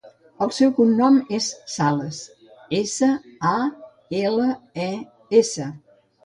El 0.43 0.51
seu 0.59 0.69
cognom 0.77 1.17
és 1.37 1.49
Sales: 1.73 2.21
essa, 2.79 3.11
a, 3.51 3.53
ela, 4.23 4.49
e, 4.89 4.89
essa. 5.43 5.71